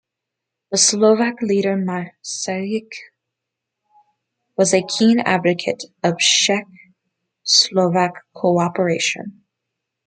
The 0.71 0.79
Slovak 0.79 1.43
leader 1.43 1.75
Masaryk 1.77 2.91
was 4.57 4.73
a 4.73 4.81
keen 4.81 5.19
advocate 5.19 5.83
of 6.03 6.17
Czech-Slovak 6.17 8.13
cooperation. 8.33 9.43